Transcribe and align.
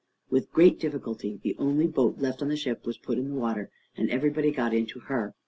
With 0.31 0.51
great 0.51 0.79
difficulty 0.79 1.39
the 1.43 1.55
only 1.59 1.85
boat 1.85 2.17
left 2.17 2.41
on 2.41 2.47
the 2.47 2.57
ship 2.57 2.87
was 2.87 2.97
put 2.97 3.19
in 3.19 3.29
the 3.29 3.35
water, 3.35 3.69
and 3.95 4.09
everybody 4.09 4.49
got 4.49 4.73
into 4.73 5.01
her. 5.01 5.35